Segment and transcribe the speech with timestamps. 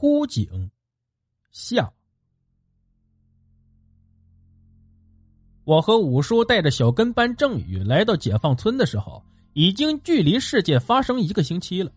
[0.00, 0.70] 枯井
[1.50, 1.92] 下。
[5.64, 9.20] 我和五叔带着小跟班郑宇来到解放村的时候，
[9.54, 11.90] 已经距离事件发生一个星期了。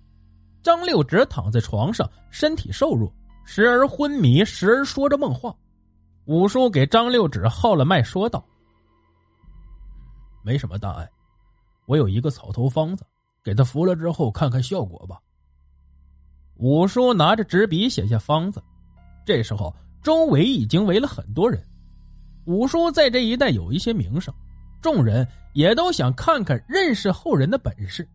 [0.63, 3.13] 张六直躺在床上，身体瘦弱，
[3.45, 5.55] 时而昏迷，时而说着梦话。
[6.25, 8.43] 五叔给张六指号了脉，说道
[10.43, 11.07] ：“没什么大碍，
[11.85, 13.05] 我有一个草头方子，
[13.43, 15.21] 给他服了之后看看效果吧。”
[16.61, 18.61] 五叔拿着纸笔写下方子。
[19.25, 21.59] 这时候，周围已经围了很多人。
[22.45, 24.31] 五叔在这一带有一些名声，
[24.79, 28.07] 众人也都想看看认识后人的本事。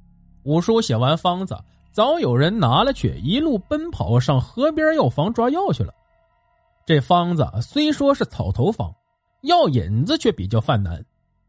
[0.45, 1.59] 五叔写完方子，
[1.91, 5.93] 早有人拿了去，一路奔跑上河边药房抓药去了。
[6.85, 8.95] 这方子虽说是草头方，
[9.43, 11.05] 药引子却比较犯难，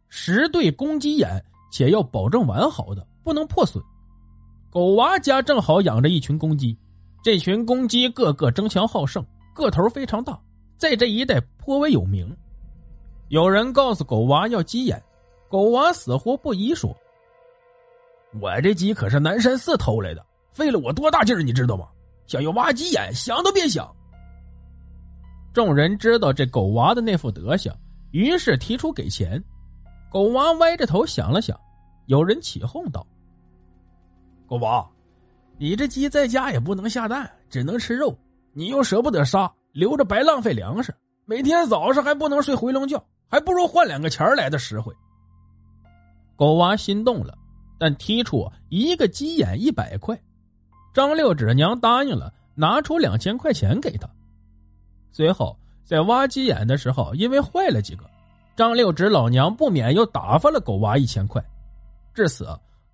[0.09, 3.83] 十对公鸡眼，且要保证完好的，不能破损。
[4.71, 6.77] 狗娃家正好养着一群公鸡，
[7.27, 9.21] 这群公鸡个个争强好胜，
[9.53, 10.39] 个头非常大，
[10.77, 12.33] 在这一带颇为有名。
[13.27, 15.03] 有人告诉狗娃要鸡眼，
[15.49, 16.95] 狗娃死活不依，说
[18.41, 21.89] ：“我这鸡可是南山寺偷来的，费了我多大劲儿，你知道吗？
[22.27, 23.93] 想要挖鸡眼，想都别想。”
[25.51, 27.75] 众人知道这狗娃的那副德行，
[28.11, 29.43] 于是提出给钱。
[30.09, 31.59] 狗娃歪着头想了想，
[32.05, 33.05] 有人起哄道
[34.47, 34.89] ：“狗娃，
[35.57, 38.17] 你这鸡在家也不能下蛋，只能吃肉，
[38.53, 40.93] 你又舍不得杀，留着白浪费粮食，
[41.25, 44.93] 每天早上还不能睡回笼觉。”还不如换两个钱来的实惠。
[46.37, 47.37] 狗娃心动了，
[47.77, 50.17] 但提出一个鸡眼一百块。
[50.93, 54.09] 张六指娘答应了，拿出两千块钱给他。
[55.11, 58.05] 随后在挖鸡眼的时候，因为坏了几个，
[58.55, 61.43] 张六指老娘不免又打发了狗娃一千块。
[62.13, 62.47] 至此，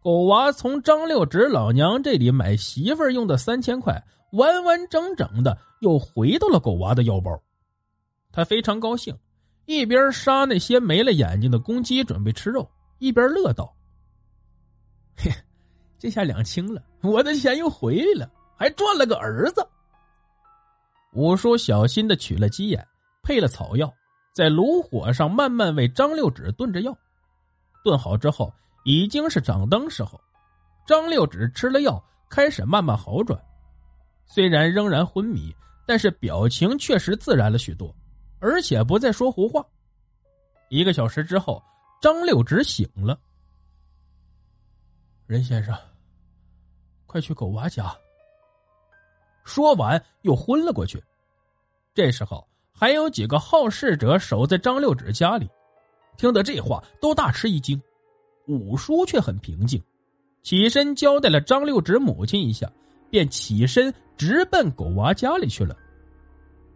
[0.03, 7.41] 狗娃从张六指老娘这里买媳妇用的三千块，完完整整的又回到了狗娃的腰包。
[8.31, 9.17] 他非常高兴。
[9.65, 12.69] 一边杀那些没了眼睛的公鸡，准备吃肉，
[12.99, 13.73] 一边乐道
[15.15, 15.31] ：“嘿，
[15.97, 19.65] 这下两清了，我的钱又回来了，还赚了个儿子。”
[21.15, 22.85] 五叔小心的取了鸡眼，
[23.23, 23.89] 配了草药，
[24.33, 26.93] 在炉火上慢慢为张六指炖着药。
[27.85, 30.19] 炖好之后，已经是掌灯时候。
[30.85, 33.41] 张六指吃了药，开始慢慢好转，
[34.25, 35.55] 虽然仍然昏迷，
[35.85, 37.95] 但是表情确实自然了许多。
[38.39, 39.65] 而且不再说胡话。
[40.67, 41.63] 一个小时之后，
[42.01, 43.17] 张六直醒了。
[45.25, 45.73] 任先生，
[47.05, 47.95] 快去狗娃家。
[49.45, 51.01] 说完，又昏了过去。
[51.93, 55.49] 这时候，还有几个好事者守在张六指家里，
[56.17, 57.81] 听得这话，都大吃一惊。
[58.47, 59.81] 五叔却很平静，
[60.41, 62.71] 起身交代了张六指母亲一下，
[63.09, 65.75] 便起身直奔狗娃家里去了。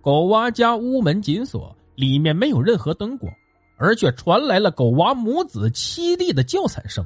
[0.01, 3.31] 狗娃家屋门紧锁，里面没有任何灯光，
[3.77, 7.05] 而却传来了狗娃母子凄厉的叫惨声。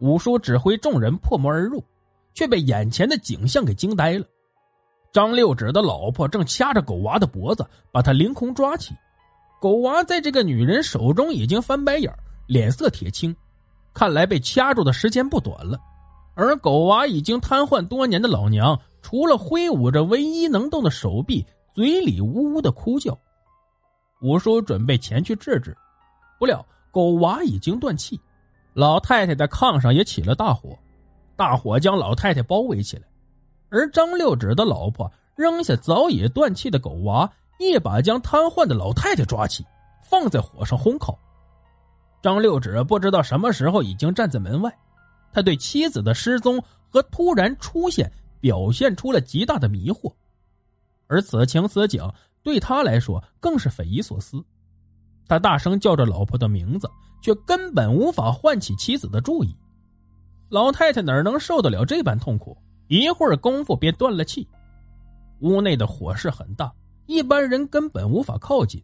[0.00, 1.84] 五叔指挥众人破门而入，
[2.32, 4.24] 却被眼前的景象给惊呆了。
[5.12, 8.94] 张六指的老婆正掐着狗娃的脖子，把他凌空抓起。
[9.60, 12.14] 狗娃在这个女人手中已经翻白眼，
[12.46, 13.34] 脸色铁青，
[13.94, 15.78] 看来被掐住的时间不短了。
[16.34, 21.44] 而狗娃已经瘫痪多年的老娘，除了挥舞着唯一能动的手臂。
[21.74, 23.16] 嘴里呜呜的哭叫，
[24.20, 25.76] 五叔准备前去治治，
[26.36, 28.20] 不料狗娃已经断气，
[28.74, 30.76] 老太太的炕上也起了大火，
[31.36, 33.04] 大火将老太太包围起来，
[33.68, 39.64] 而张六指的老婆扔下早已断气的狗娃，一把将瘫痪的老太太抓起，
[40.02, 41.16] 放在火上烘烤。
[42.20, 44.76] 张六指不知道什么时候已经站在门外，
[45.32, 50.12] 他对妻子的失踪和突然出现表现出了极大的迷惑。
[51.06, 52.02] 而此情此景
[52.42, 54.44] 对他来说更是匪夷所思，
[55.26, 56.90] 他大声叫着老婆的名字，
[57.22, 59.56] 却根本无法唤起妻子的注意。
[60.48, 62.56] 老太太哪能受得了这般痛苦？
[62.88, 64.48] 一会儿功夫便断了气。
[65.40, 66.72] 屋内的火势很大，
[67.06, 68.82] 一般人根本无法靠近。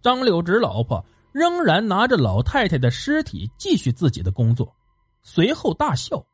[0.00, 4.74] 张六指老婆仍然拿着老太太的尸体继续自己的工作，
[5.22, 6.24] 随后大笑。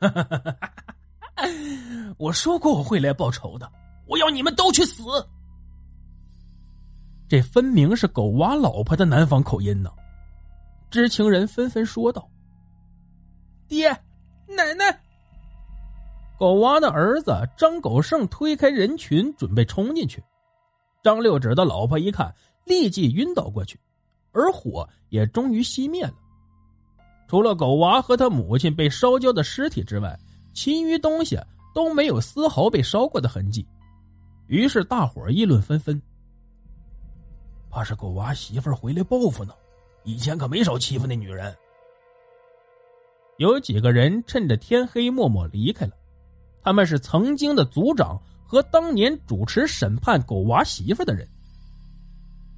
[2.18, 3.70] 我说过我会来报仇的，
[4.06, 5.02] 我要你们都去死！
[7.28, 9.90] 这分明是狗娃老婆的南方口音呢。
[10.90, 12.28] 知情人纷纷说道
[13.68, 13.90] ：“爹，
[14.46, 15.00] 奶奶！”
[16.38, 20.22] 狗娃的儿子张狗胜推开人群，准备冲进去。
[21.02, 22.34] 张六指的老婆一看，
[22.68, 23.80] 立即晕倒过去，
[24.30, 26.14] 而火也终于熄灭了。
[27.26, 30.18] 除了狗娃和他母亲被烧焦的尸体之外，
[30.54, 31.38] 其余东西
[31.74, 33.66] 都没有丝毫被烧过的痕迹。
[34.46, 36.00] 于是大伙议论纷纷，
[37.70, 39.52] 怕是狗娃媳妇回来报复呢。
[40.04, 41.54] 以前可没少欺负那女人。
[43.36, 45.92] 有几个人趁着天黑默默离开了，
[46.62, 51.28] 他们是曾经的族长和当年主持审判狗娃媳妇的人。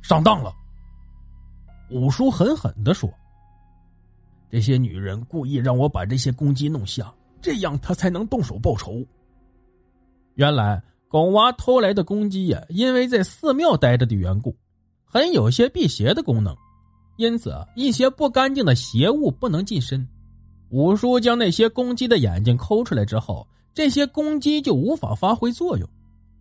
[0.02, 0.52] 上当了，
[1.90, 3.08] 五叔狠狠的说
[4.50, 9.04] ：“这些女人故意让我把这些公鸡弄瞎，这样他才能动手报仇。”
[10.36, 10.82] 原来。
[11.10, 14.54] 狗娃偷来的公鸡呀，因为在寺庙待着的缘故，
[15.04, 16.56] 很有些辟邪的功能，
[17.16, 20.06] 因此一些不干净的邪物不能近身。
[20.68, 23.44] 五叔将那些公鸡的眼睛抠出来之后，
[23.74, 25.88] 这些公鸡就无法发挥作用，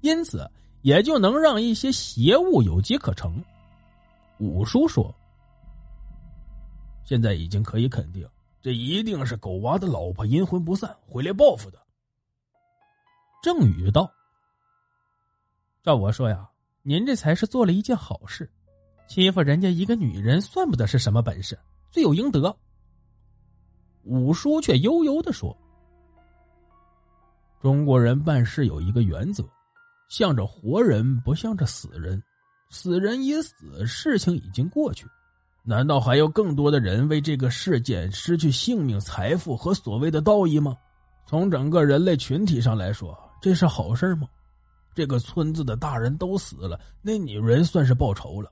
[0.02, 0.48] 因此
[0.82, 3.44] 也就能让一些邪物有机可乘。
[4.40, 5.14] 五叔说
[7.04, 8.28] ：“现在已经可以肯定，
[8.62, 11.80] 这一定是狗娃的老婆阴魂不散回来报复的。”
[13.44, 14.10] 郑宇道。
[15.82, 16.50] 照我说呀，
[16.84, 18.50] 您这才是做了一件好事，
[19.08, 21.58] 欺负人家一个女人算不得是什么本事，
[21.90, 22.56] 罪有应得。
[24.04, 25.56] 五叔却悠悠的说
[27.62, 29.44] ：“中国人办事有一个原则，
[30.10, 32.22] 向着活人不向着死人，
[32.70, 35.08] 死人已死，事情已经过去，
[35.64, 40.76] 难道还有更多的人为这个事件失去性命、财富和所谓的道义吗？
[41.26, 44.28] 从整个人类群体上来说，这是好事吗？”
[44.96, 48.52] 这个村子的大人都死了，那女人算是报仇了。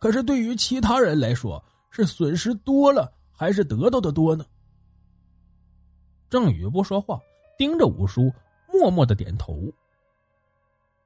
[0.00, 4.44] 可是对于其他人来说，是损失多了还是得到的多呢？
[6.28, 7.18] 郑宇不说话，
[7.56, 8.30] 盯着五叔，
[8.72, 9.56] 默默的点头。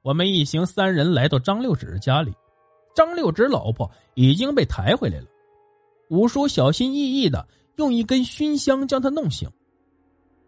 [0.03, 2.33] 我们一行三人来到张六指家里，
[2.93, 5.27] 张六指老婆已经被抬回来了。
[6.09, 7.47] 五叔小心翼翼的
[7.77, 9.49] 用一根熏香将她弄醒。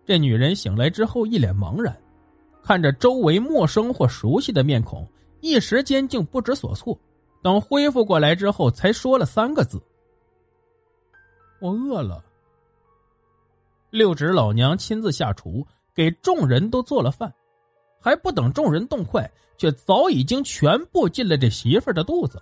[0.06, 1.98] 这女人醒来之后，一脸茫然。
[2.62, 5.08] 看着周围陌生或熟悉的面孔，
[5.40, 7.00] 一时间竟不知所措。
[7.42, 9.82] 等恢复过来之后，才说了三个字
[11.62, 12.26] ：“我饿了。”
[13.92, 17.32] 六指老娘亲自下厨，给众人都做了饭，
[18.00, 22.42] 还不等众人动筷，却早已经全部进了这媳妇的肚子。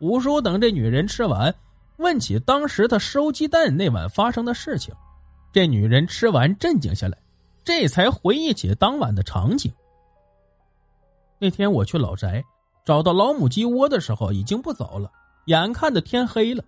[0.00, 1.54] 五叔等这女人吃完，
[1.98, 4.94] 问起当时他收鸡蛋那晚发生的事情，
[5.52, 7.18] 这女人吃完镇静下来。
[7.62, 9.70] 这才回忆起当晚的场景。
[11.38, 12.42] 那天我去老宅，
[12.84, 15.12] 找到老母鸡窝的时候已经不早了，
[15.44, 16.64] 眼看着天黑了，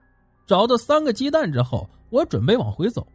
[0.46, 3.06] 找到三个鸡蛋之后，我准备往回走。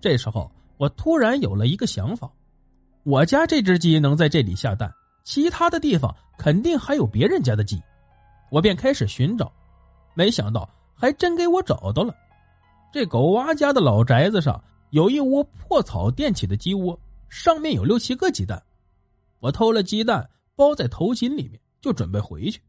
[0.00, 2.30] 这时候我突然有了一个想法：
[3.04, 4.92] 我家这只鸡能在这里下蛋，
[5.24, 7.80] 其他的地方肯定还有别人家的鸡。
[8.50, 9.52] 我便开始寻找，
[10.14, 12.14] 没想到还真给我找到了。
[12.92, 16.98] 这狗娃家的老宅子上有一窝破草垫起的鸡窝。
[17.28, 18.62] 上面有六七个鸡蛋，
[19.40, 22.60] 我偷了鸡蛋包在头巾里面，就准备回去。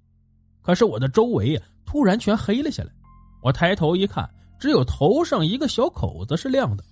[0.64, 2.90] 可是我的周围呀，突然全黑了下来。
[3.44, 4.28] 我抬头一看，
[4.58, 6.84] 只有头上一个小口子是亮的。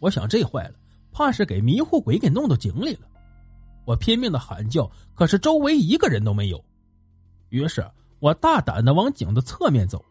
[0.00, 0.74] 我想这坏了，
[1.14, 3.08] 怕是给迷糊鬼给弄到井里了。
[3.86, 6.62] 我拼命的喊叫，可是周围一个人都没有。
[7.50, 7.88] 于是
[8.18, 10.04] 我大胆的往井的侧面走，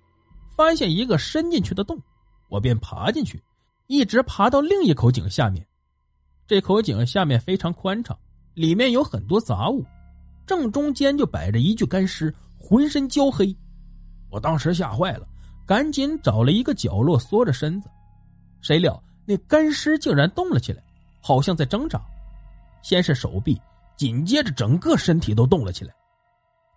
[0.56, 2.00] 发现一个伸进去的洞，
[2.50, 3.44] 我便爬进去，
[3.88, 5.68] 一直爬到另一口井下面。
[6.48, 8.18] 这口井下面非常宽敞，
[8.54, 9.84] 里面有很多杂物，
[10.46, 13.54] 正中间就摆着一具干尸，浑身焦黑。
[14.30, 15.28] 我当时吓坏了，
[15.66, 17.90] 赶紧找了一个角落缩着身子。
[18.62, 20.84] 谁料那干尸竟然动了起来，
[21.24, 22.00] 好像在挣扎。
[22.84, 23.60] 先是手臂，
[23.96, 25.96] 紧接着整个身体都动了起来。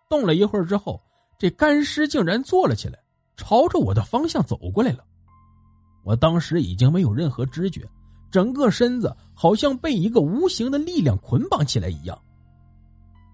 [0.08, 1.02] 动了一会儿之后，
[1.36, 2.98] 这干尸竟然坐了起来，
[3.36, 5.04] 朝着我的方向走过来了。
[6.04, 7.86] 我当时已经没有任何知觉。
[8.28, 12.16] 整个身子好像被一个无形的力量捆绑起来一样。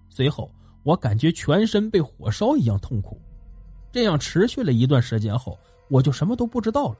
[0.07, 0.49] 随后，
[0.83, 3.19] 我感觉全身被火烧一样痛苦。
[3.91, 5.57] 这样持续了一段时间后，
[5.89, 6.95] 我就什么都不知道了，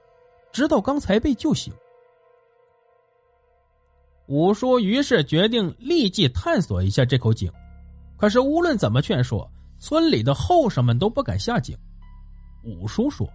[0.52, 1.74] 直到刚才被救醒。
[4.28, 7.52] 五叔于是决定立即探索一下这口井，
[8.18, 9.50] 可是无论怎么劝说，
[9.80, 11.78] 村里的后生们都不敢下井。
[12.64, 13.28] 五叔说：“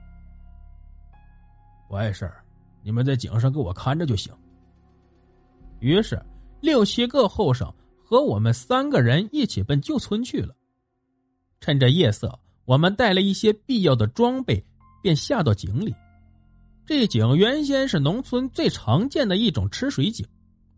[1.89, 2.43] 不碍事儿，
[2.83, 4.33] 你们在井上给我看着就行。”
[5.81, 6.21] 于是，
[6.61, 7.71] 六七个后生
[8.03, 10.57] 和我们三个人一起奔旧村去了。
[11.61, 14.65] 趁着夜色，我们带了一些必要的装备，
[15.03, 15.95] 便下到井里。
[16.87, 20.27] 这井原先是农村最常见的一种吃水井，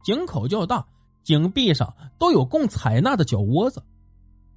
[0.03, 0.85] 井口较大，
[1.23, 3.83] 井壁上都有供采纳的脚窝子。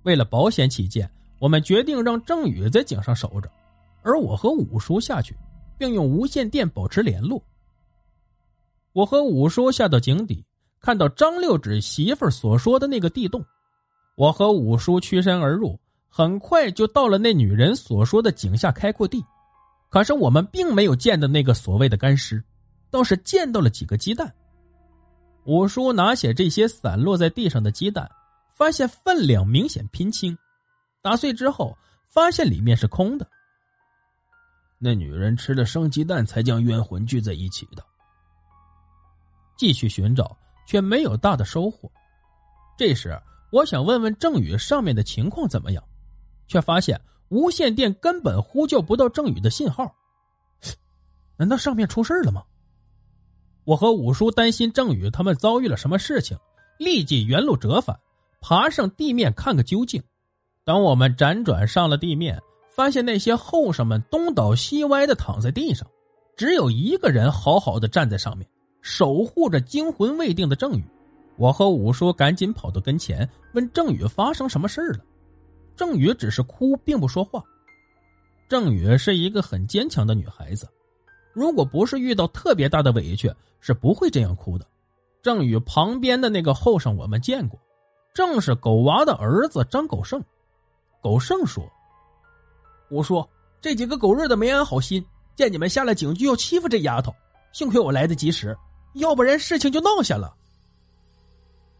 [0.03, 1.09] 为了保险起见，
[1.39, 3.49] 我们决定让郑宇在井上守着，
[4.01, 5.35] 而我和五叔下去，
[5.77, 7.41] 并用无线电保持联络。
[8.93, 10.45] 我和五叔下到井底，
[10.79, 13.43] 看到张六指媳妇所说的那个地洞。
[14.15, 19.23] 我和五叔屈身而入，很快就到了那女人所说的井下开阔地。
[19.89, 22.43] 可是我们并没有见到那个所谓的干尸，
[22.91, 24.31] 倒是见到了几个鸡蛋。
[25.45, 28.09] 五叔拿起这些散落在地上的鸡蛋，
[28.53, 30.37] 发现分量明显偏轻，
[31.01, 33.27] 打碎之后发现里面是空的。
[34.79, 37.83] 那女人吃了生鸡蛋才将冤魂聚在一起的。
[39.57, 41.91] 继续寻找，却没有大的收获。
[42.77, 43.17] 这时。
[43.51, 45.83] 我想问问郑宇上面的情况怎么样，
[46.47, 49.93] 却发现无线电根本呼叫不到郑宇的信号。
[51.37, 52.43] 难道上面出事了吗？
[53.65, 56.37] 我和五叔担心郑宇他们遭遇了什么事情，
[56.77, 57.97] 立即原路折返，
[58.41, 60.01] 爬上地面看个究竟。
[60.65, 62.41] 当我们辗转上了地面，
[62.75, 65.87] 发现那些后生们东倒西歪的躺在地上，
[66.35, 68.47] 只有一个人好好的站在上面，
[68.81, 70.83] 守护着惊魂未定的郑宇。
[71.37, 74.99] 我和五叔赶紧跑到跟前，问郑宇发生什么事了。
[75.75, 77.43] 郑宇只是哭，并不说话。
[78.47, 80.67] 郑宇是一个很坚强的女孩子，
[81.33, 84.65] 如果不是遇到特别大的委屈，是不会这样哭的。
[85.21, 87.59] 正宇旁边的那个后生我们见过，
[88.13, 90.23] 正是狗娃的儿子张狗剩。
[91.01, 91.63] 狗剩说
[92.91, 93.27] ：“五叔，
[93.59, 95.03] 这几个狗日的没安好心，
[95.35, 97.13] 见你们下了井就要欺负这丫头，
[97.51, 98.55] 幸亏我来得及时，
[98.93, 100.33] 要不然事情就闹下了。”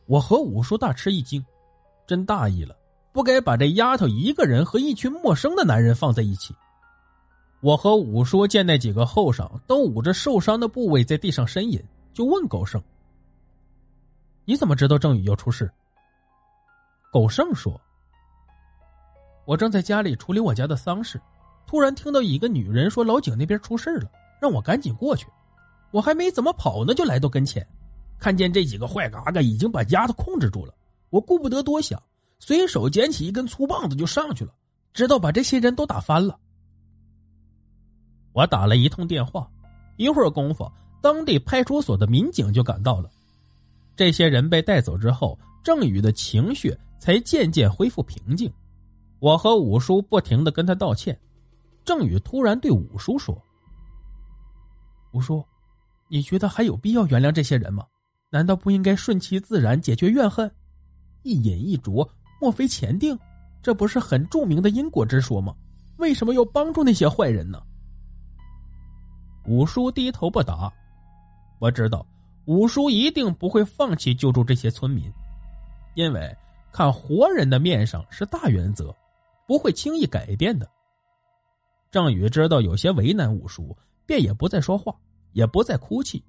[0.07, 1.45] 我和五叔大吃一惊，
[2.07, 2.75] 真大意了，
[3.13, 6.55] 不该把这丫头一个人和一群陌生的男人放在一起。
[7.63, 11.81] 我和五叔见那几个后生都捂着受伤的部位在地上呻吟，
[12.13, 12.83] 就问狗剩
[14.43, 15.71] ：“你怎么知道郑宇要出事？”
[17.09, 17.79] 狗剩说
[19.47, 21.21] ：“我正在家里处理我家的丧事，
[21.65, 25.25] 突然听到一个女人说老井那边出事了，让我赶紧过去。
[25.91, 27.65] 我还没怎么跑呢，就来到跟前。”
[28.19, 30.73] 看见这几个坏嘎嘎已经把丫头控制住了，
[31.09, 32.01] 我顾不得多想，
[32.39, 34.51] 随手捡起一根粗棒子就上去了，
[34.91, 36.37] 直到把这些人都打翻了。
[38.33, 39.49] 我打了一通电话，
[39.95, 40.69] 一会儿功夫，
[41.01, 43.09] 当地派出所的民警就赶到了。
[43.95, 48.51] 这些人被带走之后，郑宇的情绪才渐渐恢复平静。
[49.19, 51.17] 我和五叔不停的跟他道歉，
[51.85, 53.39] 郑宇突然对五叔说
[55.13, 55.45] ：“五叔，
[56.09, 57.85] 你觉得还有必要原谅这些人吗？”
[58.31, 60.51] 难道不应该顺其自然解决怨恨？
[61.21, 62.09] 一饮一啄，
[62.41, 63.17] 莫非前定？
[63.61, 65.55] 这不是很著名的因果之说吗？
[65.97, 67.61] 为什么要帮助那些坏人呢？
[69.45, 70.71] 五叔低头不答。
[71.59, 72.05] 我知道
[72.45, 75.11] 五叔一定不会放弃救助这些村民，
[75.95, 76.35] 因为
[76.71, 78.93] 看活人的面上是大原则，
[79.47, 80.69] 不会轻易改变的。
[81.91, 84.95] 郑宇知道有些为难五叔，便也不再说话，
[85.33, 86.23] 也不再哭泣。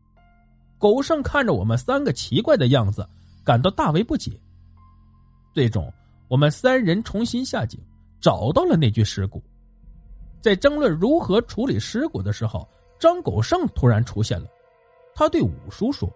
[0.78, 3.08] 狗剩看着我们三个奇怪的样子，
[3.42, 4.38] 感到大为不解。
[5.54, 5.90] 最终，
[6.28, 7.80] 我们三人重新下井，
[8.20, 9.42] 找到了那具尸骨。
[10.42, 12.68] 在争论如何处理尸骨的时候，
[13.04, 14.46] 张狗剩突然出现了。
[15.14, 16.10] 他对五叔说：“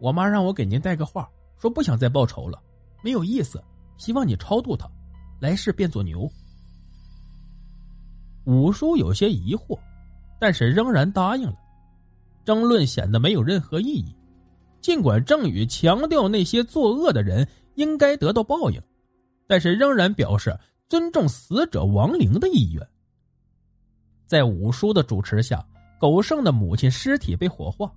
[0.00, 2.58] 我妈让我给您带个话，说不想再报仇了，
[3.02, 3.62] 没有意思，
[3.98, 4.90] 希望你超度他，
[5.38, 6.26] 来世变做牛。”
[8.46, 9.78] 五叔有些疑惑，
[10.40, 11.56] 但是仍然答应了。
[12.42, 14.16] 争论显得没有任何意义，
[14.80, 18.80] 尽管郑宇强调那些作恶的人应该得到报应，
[19.46, 22.88] 但是仍然表示尊重死者亡灵的意愿。
[24.26, 25.64] 在五叔的主持下，
[25.98, 27.92] 狗剩的母亲尸体被火化，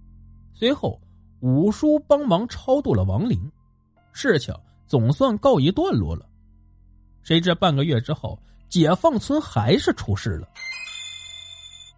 [0.54, 1.02] 随后
[1.42, 3.52] 五叔帮忙超度了亡灵，
[4.12, 4.54] 事情
[4.88, 6.26] 总算告一段落了。
[7.24, 10.48] 谁知半个月之后，解放村还是出事了。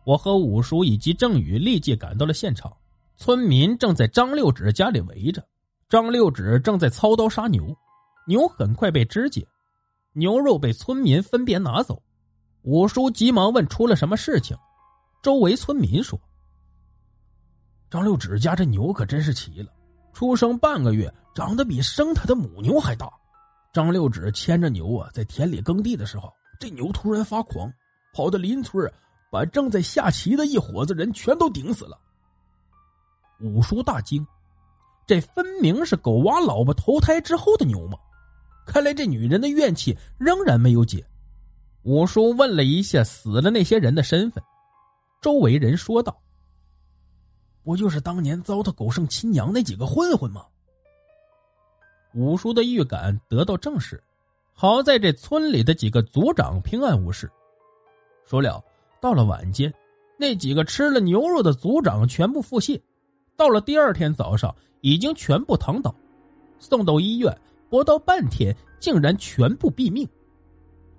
[0.03, 2.75] 我和五叔以及郑宇立即赶到了现场，
[3.17, 5.45] 村民正在张六指家里围着，
[5.89, 7.75] 张六指正在操刀杀牛，
[8.25, 9.45] 牛很快被肢解，
[10.13, 12.01] 牛肉被村民分别拿走。
[12.63, 14.57] 五叔急忙问出了什么事情，
[15.21, 16.19] 周围村民说
[17.89, 19.71] ：“张六指家这牛可真是奇了，
[20.13, 23.11] 出生半个月长得比生他的母牛还大。
[23.73, 27.71] 张六指牵着牛啊，在田里耕地的时候，这牛突然发狂，
[28.13, 28.91] 跑到邻村。”
[29.31, 31.97] 把正在下棋的一伙子人全都顶死了。
[33.39, 34.27] 五叔大惊，
[35.07, 37.97] 这分明是狗娃老婆投胎之后的牛嘛！
[38.65, 41.07] 看来这女人的怨气仍然没有解。
[41.83, 44.43] 五叔问了一下死了那些人的身份，
[45.21, 46.21] 周围人说道
[47.63, 50.45] ：“不就是当年糟蹋狗剩亲娘那几个混混吗？”
[52.13, 54.03] 五叔的预感得到证实，
[54.53, 57.31] 好在这村里的几个族长平安无事。
[58.25, 58.63] 说了。
[59.01, 59.73] 到了晚间，
[60.15, 62.79] 那几个吃了牛肉的族长全部腹泻，
[63.35, 65.91] 到了第二天早上，已经全部躺倒，
[66.59, 67.35] 送到医院，
[67.67, 70.07] 不到半天，竟然全部毙命。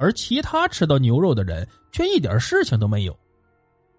[0.02, 3.16] 而其他吃到牛肉的人却一点事情都没有。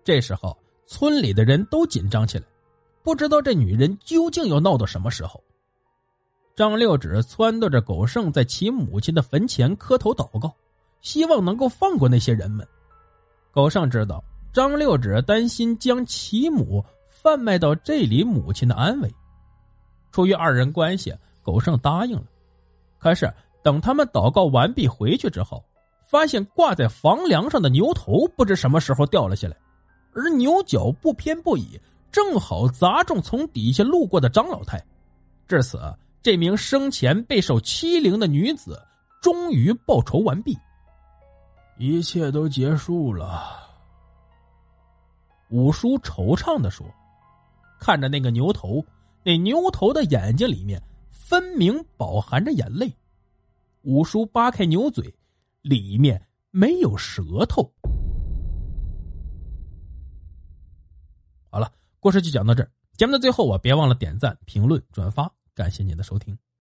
[0.04, 2.44] 这时候，村里的人都紧张起来，
[3.04, 5.42] 不知道这女人究竟要闹到什么时候。
[6.58, 10.54] 张六指撺掇着狗剩在其母亲的坟前磕头祷告，
[11.00, 12.68] 希望能够放过那些人们。
[13.50, 19.10] 狗剩知道张六指担心将其母贩卖到这里母亲的安危，
[20.12, 22.26] 出于二人关系，狗剩答应了。
[23.00, 23.34] 可是
[23.64, 25.64] 等他们祷告完毕回去之后，
[26.14, 29.58] 发现挂在房梁上的牛头不知什么时候掉了下来，
[30.14, 34.80] 而牛角不偏不倚，正好砸中从底下路过的张老太。
[35.48, 35.80] 至此，
[36.22, 38.80] 这名生前备受欺凌的女子
[39.24, 40.56] 终于报仇完毕，
[41.80, 43.68] 一切都结束了。
[45.50, 46.86] 五叔惆怅的说
[47.82, 48.86] ：“看着那个牛头，
[49.24, 50.80] 那牛头的眼睛里面
[51.10, 52.96] 分明饱含着眼泪。”
[53.82, 55.12] 五叔扒开牛嘴。
[55.64, 57.74] 里面没有舌头。
[61.50, 62.70] 好了，故事就讲到这儿。
[62.98, 66.38] 节目的最后，我别忘了点赞、评论、转发，感谢您的收听。